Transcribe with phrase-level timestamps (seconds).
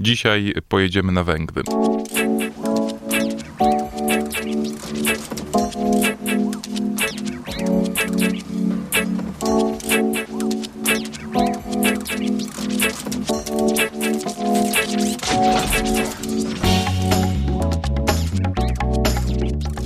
[0.00, 1.62] Dzisiaj pojedziemy na Węgry.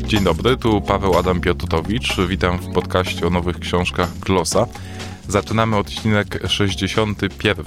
[0.06, 2.16] Dzień dobry, tu Paweł Adam Piotrowicz.
[2.28, 4.66] Witam w podcaście o nowych książkach Glosa.
[5.28, 7.64] Zaczynamy odcinek 61.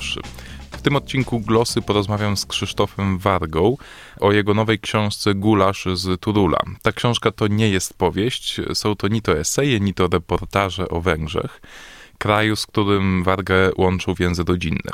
[0.86, 3.78] Tym odcinku Glosy porozmawiam z Krzysztofem Wargą
[4.20, 6.60] o jego nowej książce Gulasz z Turula.
[6.82, 11.02] Ta książka to nie jest powieść, są to ni to eseje, ni to reportaże o
[11.02, 11.62] Węgrzech,
[12.18, 14.92] kraju, z którym Wargę łączył więzy rodzinne.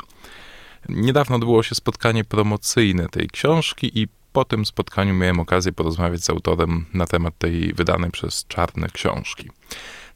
[0.88, 6.30] Niedawno odbyło się spotkanie promocyjne tej książki i po tym spotkaniu miałem okazję porozmawiać z
[6.30, 9.50] autorem na temat tej wydanej przez Czarne książki.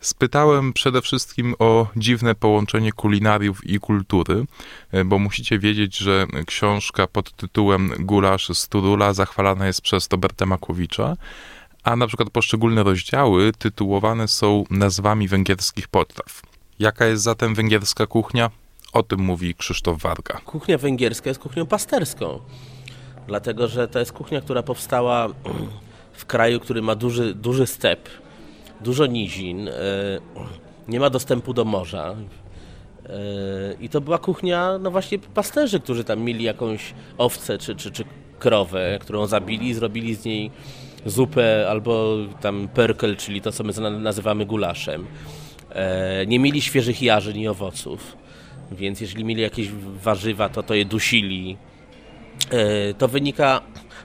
[0.01, 4.45] Spytałem przede wszystkim o dziwne połączenie kulinariów i kultury,
[5.05, 11.17] bo musicie wiedzieć, że książka pod tytułem Gulasz z Turula zachwalana jest przez Roberta Makowicza,
[11.83, 16.43] a na przykład poszczególne rozdziały tytułowane są nazwami węgierskich potraw.
[16.79, 18.51] Jaka jest zatem węgierska kuchnia?
[18.93, 20.41] O tym mówi Krzysztof Warga.
[20.45, 22.41] Kuchnia węgierska jest kuchnią pasterską
[23.27, 25.29] dlatego że to jest kuchnia, która powstała
[26.13, 28.09] w kraju, który ma duży, duży step,
[28.81, 29.73] dużo nizin, e,
[30.89, 32.15] nie ma dostępu do morza.
[33.07, 33.13] E,
[33.81, 38.05] I to była kuchnia, no właśnie, pasterzy, którzy tam mieli jakąś owcę czy, czy, czy
[38.39, 40.51] krowę, którą zabili, zrobili z niej
[41.07, 45.07] zupę albo tam perkel, czyli to, co my nazywamy gulaszem.
[45.71, 48.17] E, nie mieli świeżych jarzyn i owoców,
[48.73, 49.69] więc jeżeli mieli jakieś
[50.03, 51.57] warzywa, to to je dusili
[52.99, 53.61] to wynika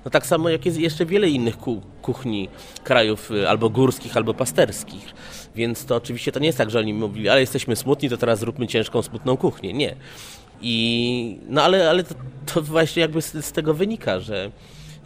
[0.06, 1.58] no tak samo jak jest jeszcze wiele innych
[2.02, 2.50] kuchni
[2.84, 5.14] krajów y, albo górskich, albo pasterskich.
[5.56, 8.40] Więc to oczywiście to nie jest tak, że oni mówili, ale jesteśmy smutni, to teraz
[8.40, 9.74] zróbmy ciężką, smutną kuchnię.
[9.74, 9.96] Nie.
[10.62, 12.16] I, no ale, ale to,
[12.54, 14.52] to właśnie jakby z, z tego wynika, że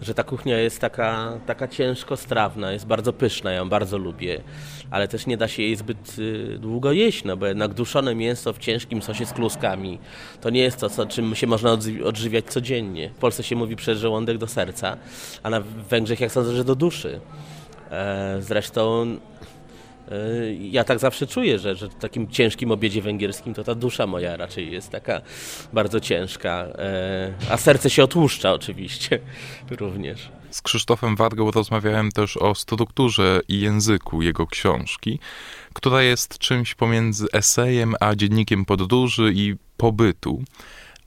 [0.02, 4.42] że ta kuchnia jest taka, taka ciężko strawna, jest bardzo pyszna, ja ją bardzo lubię,
[4.92, 8.53] ale też nie da się jej zbyt y, długo jeść, no bo jednak duszone mięso
[8.53, 10.00] w ciężkim sosie z kluskami
[10.42, 13.09] to nie jest to, co, czym się można odżywiać codziennie.
[13.09, 14.97] W Polsce się mówi przez żołądek do serca,
[15.44, 17.19] a na Węgrzech jak sądzę, że do duszy.
[17.92, 19.08] E, zresztą
[20.60, 24.38] ja tak zawsze czuję, że, że w takim ciężkim obiedzie węgierskim to ta dusza moja
[24.38, 25.22] raczej jest taka
[25.74, 29.20] bardzo ciężka, e, a serce się otłuszcza oczywiście
[29.80, 30.30] również.
[30.52, 35.20] Z Krzysztofem Wargą rozmawiałem też o strukturze i języku jego książki,
[35.74, 40.44] która jest czymś pomiędzy esejem a dziennikiem podróży i pobytu.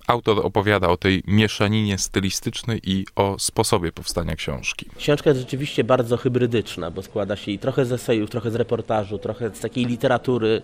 [0.09, 4.87] Autor opowiada o tej mieszaninie stylistycznej i o sposobie powstania książki.
[4.97, 9.19] Książka jest rzeczywiście bardzo hybrydyczna, bo składa się i trochę z esejów, trochę z reportażu,
[9.19, 10.63] trochę z takiej literatury.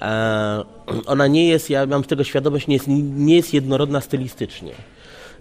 [0.00, 0.64] E,
[1.06, 4.72] ona nie jest, ja mam z tego świadomość, nie jest, nie jest jednorodna stylistycznie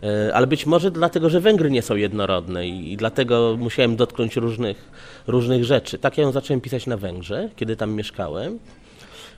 [0.04, 4.92] e, ale być może dlatego, że Węgry nie są jednorodne i, dlatego musiałem dotknąć różnych,
[5.28, 5.98] różnych rzeczy.
[5.98, 8.60] Tak ja ją zacząłem pisać na Węgrzech, kiedy tam mieszkałem.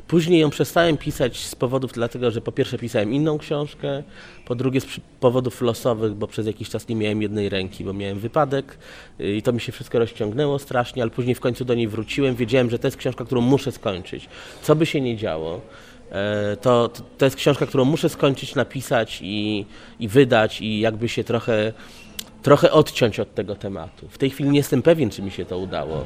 [0.09, 4.03] Później ją przestałem pisać z powodów, dlatego że po pierwsze pisałem inną książkę,
[4.46, 4.86] po drugie z
[5.20, 8.78] powodów losowych, bo przez jakiś czas nie miałem jednej ręki, bo miałem wypadek
[9.19, 12.36] y, i to mi się wszystko rozciągnęło strasznie, ale później w końcu do niej wróciłem.
[12.36, 14.30] Wiedziałem, że to jest książka, którą muszę skończyć.
[14.62, 15.62] Co by się nie działo,
[16.12, 19.66] e, to, to jest książka, którą muszę skończyć, napisać i,
[20.00, 21.74] i wydać i jakby się trochę,
[22.42, 24.08] trochę odciąć od tego tematu.
[24.09, 26.06] W tej chwili nie jestem pewien, czy mi się to udało,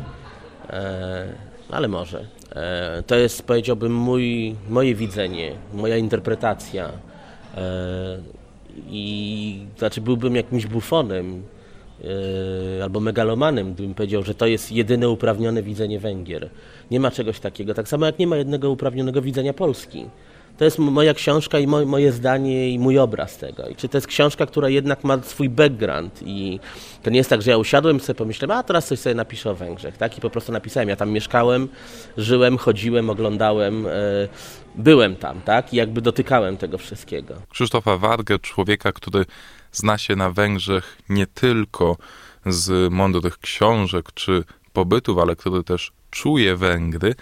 [0.69, 2.25] e, ale może.
[2.56, 6.90] E, to jest, powiedziałbym, mój, moje widzenie, moja interpretacja.
[7.57, 8.18] E,
[8.90, 11.44] I znaczy, byłbym jakimś bufonem
[12.79, 16.50] e, albo megalomanem, gdybym powiedział, że to jest jedyne uprawnione widzenie Węgier.
[16.91, 17.74] Nie ma czegoś takiego.
[17.74, 20.06] Tak samo jak nie ma jednego uprawnionego widzenia Polski
[20.58, 23.68] to jest moja książka i moje zdanie i mój obraz tego.
[23.68, 26.59] I czy to jest książka, która jednak ma swój background i
[27.03, 29.52] to nie jest tak, że ja usiadłem i sobie pomyślałem, a teraz coś sobie napiszę
[29.52, 30.18] o Węgrzech, tak?
[30.18, 30.90] I po prostu napisałem.
[30.90, 31.68] Ja tam mieszkałem,
[32.18, 33.90] żyłem, chodziłem, oglądałem, e,
[34.75, 35.74] byłem tam, tak?
[35.74, 37.36] I jakby dotykałem tego wszystkiego.
[37.50, 39.25] Krzysztofa Wargę, człowieka, który
[39.72, 41.98] zna się na Węgrzech nie tylko
[42.45, 44.44] z mądrych książek czy
[44.74, 47.15] pobytów, ale który też czuje Węgry,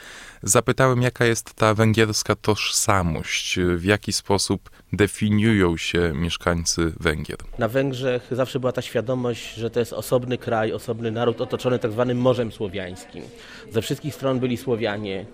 [0.44, 7.38] zapytałem, jaka jest ta węgierska tożsamość, w jaki sposób definiują się mieszkańcy Węgier.
[7.60, 11.92] Na Węgrzech zawsze była ta świadomość, że to jest osobny kraj, osobny naród otoczony tak
[11.92, 13.24] zwanym Morzem Słowiańskim.
[13.72, 15.26] Ze wszystkich stron byli Słowianie,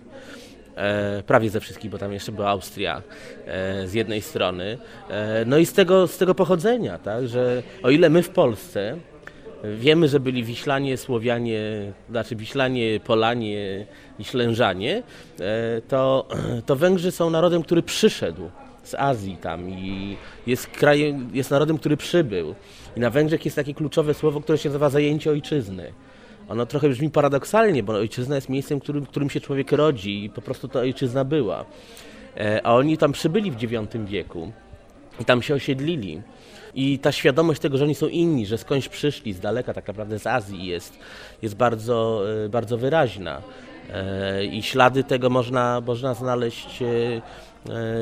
[0.77, 3.01] E, prawie ze wszystkich, bo tam jeszcze była Austria
[3.45, 4.77] e, z jednej strony.
[5.09, 8.97] E, no i z tego, z tego pochodzenia, tak, że o ile my w Polsce
[9.63, 11.61] Wiemy, że byli Wiślanie, Słowianie,
[12.09, 13.85] znaczy Wiślanie, Polanie
[14.19, 15.03] i Ślężanie,
[15.39, 16.27] e, to,
[16.65, 18.49] to Węgrzy są narodem, który przyszedł
[18.83, 20.17] z Azji tam i
[20.47, 22.55] jest krajem, jest narodem, który przybył.
[22.97, 25.93] I na Węgrzech jest takie kluczowe słowo, które się nazywa zajęcie ojczyzny.
[26.49, 30.41] Ono trochę brzmi paradoksalnie, bo ojczyzna jest miejscem, którym, którym się człowiek rodzi i po
[30.41, 31.65] prostu ta ojczyzna była.
[32.37, 34.51] E, a oni tam przybyli w IX wieku
[35.19, 36.21] i tam się osiedlili.
[36.75, 40.19] I ta świadomość tego, że oni są inni, że skądś przyszli z daleka, tak naprawdę
[40.19, 40.99] z Azji, jest,
[41.41, 43.41] jest bardzo, e, bardzo wyraźna.
[43.93, 46.83] E, I ślady tego można, można znaleźć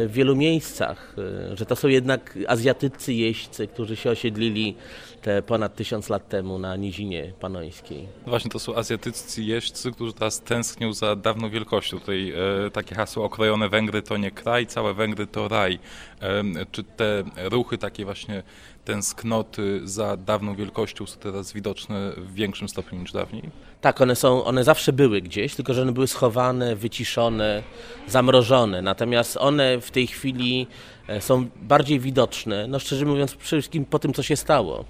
[0.07, 1.15] w wielu miejscach,
[1.53, 4.75] że to są jednak azjatyccy jeźdźcy, którzy się osiedlili
[5.21, 8.07] te ponad tysiąc lat temu na Nizinie Panońskiej.
[8.25, 11.99] Właśnie to są azjatyccy jeźdźcy, którzy teraz tęsknią za dawną wielkością.
[11.99, 12.33] Tutaj
[12.65, 15.79] e, takie hasło okrojone Węgry to nie kraj, całe Węgry to raj.
[16.21, 18.43] E, czy te ruchy takie właśnie
[18.85, 23.43] tęsknoty za dawną wielkością są teraz widoczne w większym stopniu niż dawniej?
[23.81, 27.63] Tak, one są, one zawsze były gdzieś, tylko że one były schowane, wyciszone,
[28.07, 28.81] zamrożone.
[28.81, 30.67] Natomiast one w tej chwili
[31.07, 34.85] e, są bardziej widoczne, no szczerze mówiąc, przede wszystkim po tym, co się stało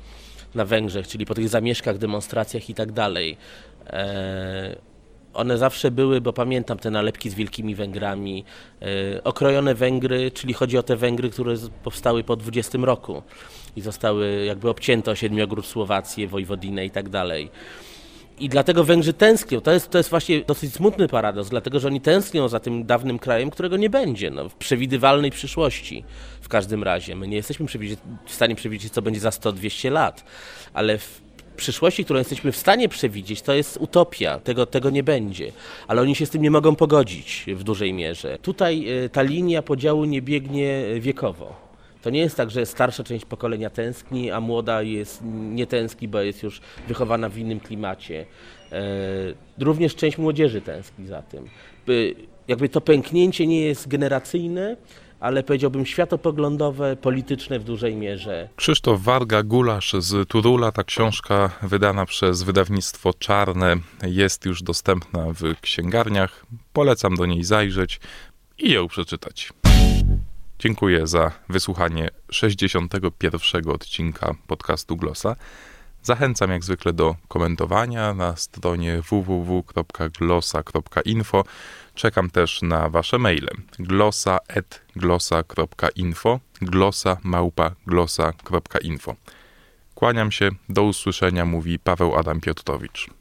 [0.56, 3.38] na Węgrzech, czyli po tych zamieszkach, demonstracjach i tak dalej.
[3.88, 4.76] E,
[5.34, 8.44] one zawsze były, bo pamiętam te nalepki z wielkimi Węgrami,
[8.82, 13.22] e, okrojone Węgry, czyli chodzi o te Węgry, które powstały po 20 roku
[13.76, 17.50] i zostały jakby obcięte o siedmiogród Słowację, Wojwodinę i tak dalej.
[18.40, 19.62] I dlatego Węgrzy tęsknią.
[19.62, 23.20] To jest, to jest właśnie dosyć smutny paradoks, dlatego że oni tęsknią za tym dawnym
[23.20, 26.04] krajem, którego nie będzie no, w przewidywalnej przyszłości
[26.42, 27.16] w każdym razie.
[27.16, 27.66] My nie jesteśmy
[28.26, 30.24] w stanie przewidzieć, co będzie za 100-200 lat,
[30.74, 31.22] ale w
[31.56, 35.52] przyszłości, którą jesteśmy w stanie przewidzieć, to jest utopia, tego, tego nie będzie.
[35.88, 38.38] Ale oni się z tym nie mogą pogodzić w dużej mierze.
[38.42, 41.65] Tutaj y, ta linia podziału nie biegnie wiekowo.
[42.06, 46.22] To nie jest tak, że starsza część pokolenia tęskni, a młoda jest nie tęskni, bo
[46.22, 48.26] jest już wychowana w innym klimacie.
[48.72, 48.84] E,
[49.60, 51.50] również część młodzieży tęskni za tym.
[52.48, 54.78] Jakby to pęknięcie nie jest generacyjne,
[55.20, 58.50] ale powiedziałbym światopoglądowe, polityczne w dużej mierze.
[58.56, 60.72] Krzysztof Warga, Gulasz z Turula.
[60.72, 66.46] Ta książka wydana przez wydawnictwo Czarne jest już dostępna w księgarniach.
[66.74, 68.00] Polecam do niej zajrzeć
[68.60, 69.50] i ją przeczytać.
[70.60, 73.70] Dziękuję za wysłuchanie 61.
[73.70, 75.36] odcinka podcastu Glosa.
[76.04, 81.44] Zachęcam jak zwykle do komentowania na stronie www.glosa.info.
[81.96, 83.50] Czekam też na Wasze maile
[83.80, 87.18] glosa.glosa.info glosa.
[89.96, 93.10] Kłaniam się, do usłyszenia, mówi Paweł Adam Piotrowicz.